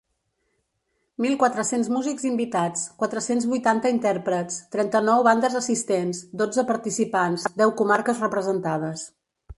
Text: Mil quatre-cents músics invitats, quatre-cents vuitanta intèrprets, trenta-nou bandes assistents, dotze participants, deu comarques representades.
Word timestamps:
Mil 1.25 1.35
quatre-cents 1.43 1.89
músics 1.95 2.25
invitats, 2.29 2.87
quatre-cents 3.03 3.45
vuitanta 3.51 3.93
intèrprets, 3.97 4.59
trenta-nou 4.77 5.23
bandes 5.31 5.59
assistents, 5.61 6.23
dotze 6.43 6.67
participants, 6.75 7.49
deu 7.63 7.75
comarques 7.83 8.25
representades. 8.29 9.09